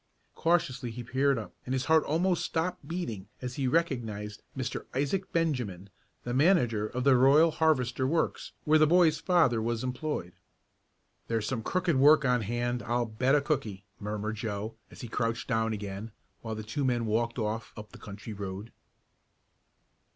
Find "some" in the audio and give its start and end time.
11.47-11.61